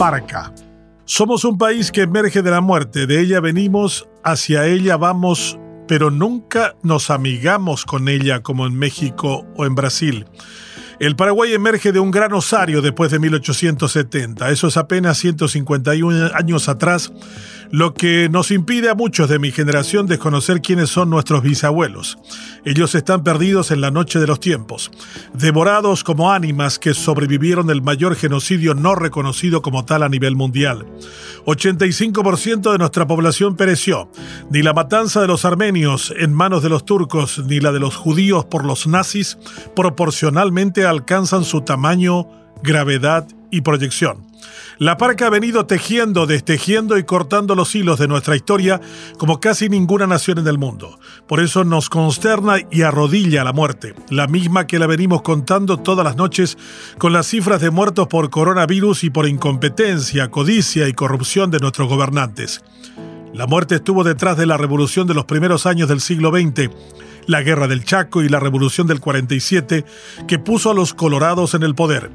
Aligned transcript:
Parca. 0.00 0.50
Somos 1.04 1.44
un 1.44 1.58
país 1.58 1.92
que 1.92 2.00
emerge 2.00 2.40
de 2.40 2.50
la 2.50 2.62
muerte, 2.62 3.06
de 3.06 3.20
ella 3.20 3.38
venimos, 3.40 4.08
hacia 4.24 4.64
ella 4.64 4.96
vamos, 4.96 5.58
pero 5.86 6.10
nunca 6.10 6.74
nos 6.82 7.10
amigamos 7.10 7.84
con 7.84 8.08
ella 8.08 8.40
como 8.42 8.66
en 8.66 8.78
México 8.78 9.44
o 9.58 9.66
en 9.66 9.74
Brasil. 9.74 10.24
El 11.00 11.16
Paraguay 11.16 11.52
emerge 11.52 11.92
de 11.92 12.00
un 12.00 12.10
gran 12.10 12.32
osario 12.32 12.80
después 12.80 13.10
de 13.10 13.18
1870. 13.18 14.48
Eso 14.48 14.68
es 14.68 14.78
apenas 14.78 15.18
151 15.18 16.30
años 16.32 16.70
atrás, 16.70 17.12
lo 17.70 17.94
que 17.94 18.28
nos 18.28 18.50
impide 18.50 18.90
a 18.90 18.94
muchos 18.94 19.28
de 19.28 19.38
mi 19.38 19.52
generación 19.52 20.06
desconocer 20.06 20.60
quiénes 20.60 20.90
son 20.90 21.10
nuestros 21.10 21.42
bisabuelos. 21.42 22.18
Ellos 22.64 22.94
están 22.94 23.22
perdidos 23.22 23.70
en 23.70 23.80
la 23.80 23.90
noche 23.90 24.18
de 24.18 24.26
los 24.26 24.40
tiempos, 24.40 24.90
devorados 25.34 26.04
como 26.04 26.32
ánimas 26.32 26.78
que 26.78 26.94
sobrevivieron 26.94 27.70
el 27.70 27.82
mayor 27.82 28.16
genocidio 28.16 28.74
no 28.74 28.94
reconocido 28.94 29.62
como 29.62 29.84
tal 29.84 30.02
a 30.02 30.08
nivel 30.08 30.36
mundial. 30.36 30.86
85% 31.46 32.72
de 32.72 32.78
nuestra 32.78 33.06
población 33.06 33.56
pereció. 33.56 34.10
Ni 34.50 34.62
la 34.62 34.72
matanza 34.72 35.20
de 35.20 35.28
los 35.28 35.44
armenios 35.44 36.12
en 36.18 36.34
manos 36.34 36.62
de 36.62 36.68
los 36.68 36.84
turcos 36.84 37.42
ni 37.46 37.60
la 37.60 37.72
de 37.72 37.80
los 37.80 37.96
judíos 37.96 38.44
por 38.44 38.64
los 38.64 38.86
nazis 38.86 39.38
proporcionalmente 39.74 40.84
alcanzan 40.84 41.44
su 41.44 41.62
tamaño, 41.62 42.26
gravedad 42.62 43.26
y 43.28 43.39
proyección. 43.60 44.30
La 44.78 44.96
parca 44.96 45.26
ha 45.26 45.30
venido 45.30 45.66
tejiendo, 45.66 46.26
destejiendo 46.26 46.96
y 46.96 47.04
cortando 47.04 47.54
los 47.54 47.74
hilos 47.74 47.98
de 47.98 48.08
nuestra 48.08 48.34
historia 48.34 48.80
como 49.18 49.38
casi 49.38 49.68
ninguna 49.68 50.06
nación 50.06 50.38
en 50.38 50.46
el 50.46 50.56
mundo. 50.56 50.98
Por 51.26 51.40
eso 51.40 51.64
nos 51.64 51.90
consterna 51.90 52.56
y 52.70 52.82
arrodilla 52.82 53.44
la 53.44 53.52
muerte, 53.52 53.94
la 54.08 54.26
misma 54.26 54.66
que 54.66 54.78
la 54.78 54.86
venimos 54.86 55.20
contando 55.20 55.78
todas 55.78 56.04
las 56.04 56.16
noches 56.16 56.56
con 56.96 57.12
las 57.12 57.26
cifras 57.26 57.60
de 57.60 57.70
muertos 57.70 58.08
por 58.08 58.30
coronavirus 58.30 59.04
y 59.04 59.10
por 59.10 59.28
incompetencia, 59.28 60.30
codicia 60.30 60.88
y 60.88 60.94
corrupción 60.94 61.50
de 61.50 61.58
nuestros 61.58 61.88
gobernantes. 61.88 62.62
La 63.34 63.46
muerte 63.46 63.76
estuvo 63.76 64.02
detrás 64.02 64.36
de 64.36 64.46
la 64.46 64.56
revolución 64.56 65.06
de 65.06 65.14
los 65.14 65.24
primeros 65.26 65.66
años 65.66 65.88
del 65.88 66.00
siglo 66.00 66.30
XX, 66.30 66.70
la 67.26 67.42
guerra 67.42 67.68
del 67.68 67.84
Chaco 67.84 68.22
y 68.22 68.28
la 68.28 68.40
revolución 68.40 68.86
del 68.86 69.00
47 69.00 69.84
que 70.26 70.38
puso 70.38 70.70
a 70.70 70.74
los 70.74 70.94
colorados 70.94 71.54
en 71.54 71.62
el 71.62 71.74
poder. 71.74 72.10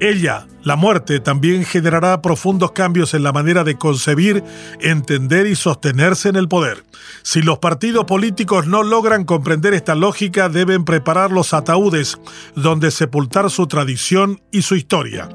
Ella, 0.00 0.46
la 0.64 0.74
muerte, 0.76 1.20
también 1.20 1.64
generará 1.64 2.22
profundos 2.22 2.72
cambios 2.72 3.14
en 3.14 3.22
la 3.22 3.32
manera 3.32 3.62
de 3.62 3.78
concebir, 3.78 4.42
entender 4.80 5.46
y 5.46 5.54
sostenerse 5.54 6.28
en 6.28 6.36
el 6.36 6.48
poder. 6.48 6.84
Si 7.22 7.40
los 7.40 7.58
partidos 7.58 8.04
políticos 8.04 8.66
no 8.66 8.82
logran 8.82 9.24
comprender 9.24 9.74
esta 9.74 9.94
lógica, 9.94 10.48
deben 10.48 10.84
preparar 10.84 11.30
los 11.30 11.54
ataúdes 11.54 12.18
donde 12.56 12.90
sepultar 12.90 13.50
su 13.50 13.66
tradición 13.68 14.40
y 14.50 14.62
su 14.62 14.74
historia. 14.74 15.28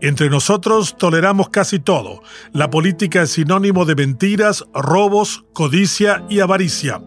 Entre 0.00 0.28
nosotros 0.28 0.96
toleramos 0.98 1.48
casi 1.48 1.78
todo. 1.78 2.22
La 2.52 2.68
política 2.68 3.22
es 3.22 3.30
sinónimo 3.30 3.86
de 3.86 3.94
mentiras, 3.94 4.64
robos, 4.74 5.44
codicia 5.54 6.24
y 6.28 6.40
avaricia. 6.40 7.00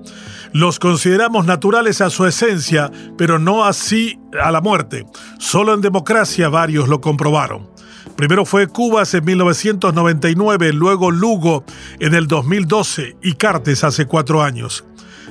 Los 0.58 0.80
consideramos 0.80 1.46
naturales 1.46 2.02
a 2.02 2.10
su 2.10 2.26
esencia, 2.26 2.90
pero 3.16 3.38
no 3.38 3.64
así 3.64 4.20
a 4.42 4.52
la 4.52 4.60
muerte. 4.60 5.06
Solo 5.38 5.76
en 5.76 5.82
democracia 5.82 6.50
varios 6.50 6.90
lo 6.90 7.00
comprobaron. 7.00 7.70
Primero 8.16 8.44
fue 8.44 8.66
Cubas 8.66 9.14
en 9.14 9.24
1999, 9.24 10.74
luego 10.74 11.12
Lugo 11.12 11.64
en 12.00 12.16
el 12.16 12.26
2012 12.26 13.18
y 13.22 13.34
Cartes 13.34 13.84
hace 13.84 14.08
cuatro 14.08 14.42
años. 14.42 14.84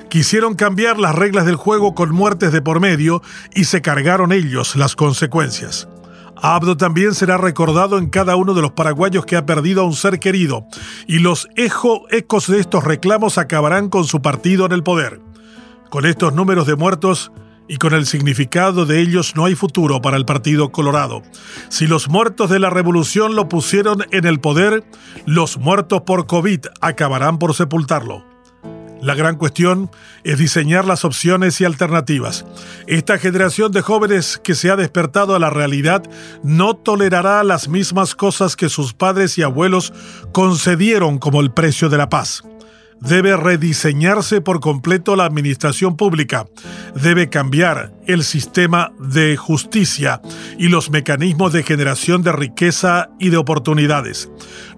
Quisieron 0.08 0.54
cambiar 0.54 0.97
las 1.00 1.16
reglas 1.16 1.44
del 1.44 1.56
juego 1.56 1.97
con 1.97 2.14
muertes 2.14 2.52
de 2.52 2.62
por 2.62 2.78
medio 2.78 3.20
y 3.52 3.64
se 3.64 3.82
cargaron 3.82 4.30
ellos 4.30 4.77
las 4.77 4.94
consecuencias. 4.94 5.88
Abdo 6.36 6.76
también 6.76 7.14
será 7.14 7.38
recordado 7.38 7.98
en 7.98 8.08
cada 8.08 8.36
uno 8.36 8.54
de 8.54 8.62
los 8.62 8.72
paraguayos 8.72 9.24
que 9.24 9.36
ha 9.36 9.46
perdido 9.46 9.82
a 9.82 9.84
un 9.84 9.94
ser 9.94 10.18
querido, 10.20 10.66
y 11.06 11.18
los 11.18 11.48
ecos 11.56 12.47
de 12.47 12.60
estos 12.60 12.84
reclamos 12.84 13.38
acabarán 13.38 13.88
con 13.88 14.04
su 14.04 14.20
partido 14.22 14.66
en 14.66 14.72
el 14.72 14.82
poder. 14.82 15.20
Con 15.91 16.04
estos 16.04 16.34
números 16.34 16.66
de 16.66 16.76
muertos 16.76 17.32
y 17.69 17.78
con 17.78 17.94
el 17.94 18.06
significado 18.06 18.86
de 18.86 19.00
ellos 19.00 19.34
no 19.34 19.44
hay 19.44 19.54
futuro 19.54 20.00
para 20.00 20.16
el 20.16 20.25
Partido 20.25 20.70
Colorado. 20.70 21.22
Si 21.69 21.86
los 21.86 22.08
muertos 22.08 22.50
de 22.50 22.58
la 22.58 22.70
revolución 22.70 23.34
lo 23.34 23.48
pusieron 23.48 24.04
en 24.12 24.26
el 24.26 24.41
poder, 24.41 24.84
los 25.25 25.58
muertos 25.58 26.02
por 26.02 26.26
COVID 26.26 26.66
acabarán 26.80 27.38
por 27.38 27.54
sepultarlo. 27.54 28.35
La 29.02 29.14
gran 29.14 29.36
cuestión 29.36 29.90
es 30.24 30.38
diseñar 30.38 30.84
las 30.86 31.04
opciones 31.04 31.60
y 31.60 31.64
alternativas. 31.64 32.44
Esta 32.86 33.18
generación 33.18 33.70
de 33.72 33.82
jóvenes 33.82 34.40
que 34.42 34.54
se 34.54 34.70
ha 34.70 34.76
despertado 34.76 35.34
a 35.34 35.38
la 35.38 35.50
realidad 35.50 36.02
no 36.42 36.74
tolerará 36.74 37.44
las 37.44 37.68
mismas 37.68 38.14
cosas 38.14 38.56
que 38.56 38.68
sus 38.68 38.94
padres 38.94 39.36
y 39.38 39.42
abuelos 39.42 39.92
concedieron 40.32 41.18
como 41.18 41.40
el 41.40 41.52
precio 41.52 41.88
de 41.88 41.98
la 41.98 42.08
paz. 42.08 42.42
Debe 43.00 43.36
rediseñarse 43.36 44.40
por 44.40 44.60
completo 44.60 45.16
la 45.16 45.26
administración 45.26 45.96
pública. 45.96 46.46
Debe 46.94 47.28
cambiar 47.28 47.92
el 48.06 48.24
sistema 48.24 48.92
de 48.98 49.36
justicia 49.36 50.22
y 50.58 50.68
los 50.68 50.90
mecanismos 50.90 51.52
de 51.52 51.62
generación 51.62 52.22
de 52.22 52.32
riqueza 52.32 53.10
y 53.20 53.28
de 53.28 53.36
oportunidades. 53.36 54.30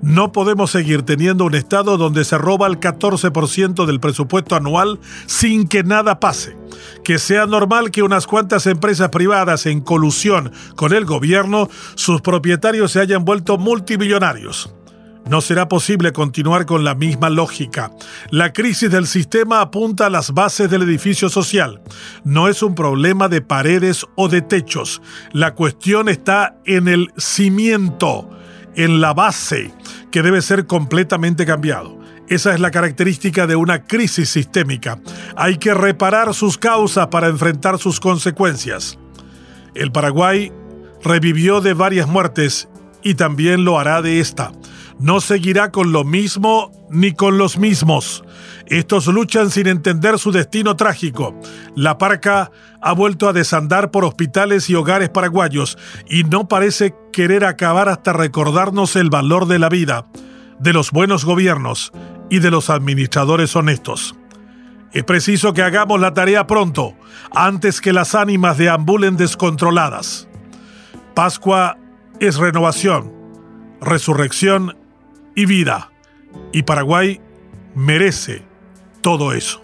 No 0.03 0.33
podemos 0.33 0.71
seguir 0.71 1.03
teniendo 1.03 1.45
un 1.45 1.55
Estado 1.55 1.97
donde 1.97 2.25
se 2.25 2.39
roba 2.39 2.67
el 2.67 2.81
14% 2.81 3.87
del 3.87 4.01
presupuesto 4.01 4.57
anual 4.57 4.99
sin 5.27 5.69
que 5.69 5.85
nada 5.85 6.21
pase. 6.21 6.57
Que 7.05 7.19
sea 7.19 7.47
normal 7.47 7.91
que 7.91 8.03
unas 8.03 8.27
cuantas 8.27 8.67
empresas 8.67 9.11
privadas 9.11 9.67
en 9.67 9.81
colusión 9.81 10.53
con 10.77 10.93
el 10.93 11.05
gobierno, 11.05 11.69
sus 11.95 12.21
propietarios 12.21 12.93
se 12.93 13.01
hayan 13.01 13.25
vuelto 13.25 13.59
multimillonarios. 13.59 14.75
No 15.29 15.43
será 15.43 15.69
posible 15.69 16.13
continuar 16.13 16.65
con 16.65 16.85
la 16.85 16.95
misma 16.95 17.29
lógica. 17.29 17.91
La 18.31 18.55
crisis 18.55 18.91
del 18.91 19.07
sistema 19.07 19.61
apunta 19.61 20.07
a 20.07 20.11
las 20.11 20.33
bases 20.33 20.71
del 20.71 20.83
edificio 20.83 21.29
social. 21.29 21.83
No 22.25 22.49
es 22.49 22.63
un 22.63 22.75
problema 22.75 23.29
de 23.29 23.43
paredes 23.43 24.07
o 24.15 24.29
de 24.29 24.41
techos. 24.41 25.03
La 25.33 25.55
cuestión 25.55 26.09
está 26.09 26.57
en 26.65 26.89
el 26.89 27.13
cimiento, 27.19 28.31
en 28.75 29.03
la 29.03 29.13
base, 29.13 29.71
que 30.11 30.23
debe 30.23 30.41
ser 30.41 30.67
completamente 30.67 31.45
cambiado. 31.45 31.99
Esa 32.29 32.55
es 32.55 32.61
la 32.61 32.71
característica 32.71 33.47
de 33.47 33.57
una 33.57 33.85
crisis 33.85 34.31
sistémica. 34.31 34.99
Hay 35.37 35.59
que 35.59 35.75
reparar 35.75 36.33
sus 36.33 36.57
causas 36.57 37.09
para 37.09 37.29
enfrentar 37.29 37.79
sus 37.79 38.01
consecuencias. 38.01 38.99
El 39.75 39.93
Paraguay 39.93 40.53
revivió 41.03 41.61
de 41.61 41.75
varias 41.75 42.09
muertes 42.09 42.67
y 43.03 43.15
también 43.15 43.67
lo 43.67 43.79
hará 43.79 44.01
de 44.01 44.21
esta 44.21 44.53
no 44.99 45.21
seguirá 45.21 45.71
con 45.71 45.93
lo 45.93 46.05
mismo 46.05 46.73
ni 46.91 47.13
con 47.13 47.39
los 47.39 47.59
mismos. 47.59 48.25
Estos 48.67 49.07
luchan 49.07 49.51
sin 49.51 49.67
entender 49.67 50.19
su 50.19 50.33
destino 50.33 50.77
trágico. 50.77 51.39
La 51.75 51.99
parca 51.99 52.51
ha 52.81 52.93
vuelto 52.93 53.29
a 53.29 53.33
desandar 53.33 53.91
por 53.91 54.05
hospitales 54.05 54.69
y 54.71 54.75
hogares 54.75 55.09
paraguayos 55.09 55.79
y 56.09 56.25
no 56.25 56.49
parece 56.49 56.95
querer 57.13 57.45
acabar 57.45 57.89
hasta 57.89 58.13
recordarnos 58.13 58.97
el 58.97 59.11
valor 59.11 59.47
de 59.47 59.59
la 59.59 59.69
vida, 59.69 60.07
de 60.59 60.73
los 60.73 60.91
buenos 60.91 61.25
gobiernos 61.25 61.93
y 62.31 62.41
de 62.41 62.51
los 62.51 62.71
administradores 62.71 63.55
honestos. 63.57 64.15
Es 64.93 65.05
preciso 65.05 65.53
que 65.53 65.63
hagamos 65.63 66.01
la 66.01 66.15
tarea 66.15 66.47
pronto, 66.47 66.95
antes 67.31 67.81
que 67.81 67.93
las 67.93 68.15
ánimas 68.15 68.57
deambulen 68.57 69.17
descontroladas. 69.17 70.29
Pascua 71.15 71.77
es 72.21 72.37
renovación, 72.37 73.13
resurrección 73.81 74.78
y 75.35 75.47
vida. 75.47 75.91
Y 76.53 76.63
Paraguay 76.63 77.21
merece 77.75 78.43
todo 79.01 79.33
eso. 79.33 79.63